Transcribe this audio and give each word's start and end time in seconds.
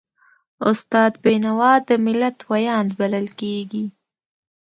استاد 0.71 1.11
بینوا 1.23 1.73
د 1.87 1.89
ملت 2.05 2.37
ویاند 2.49 2.89
بلل 2.99 3.27
کېږي. 3.39 3.85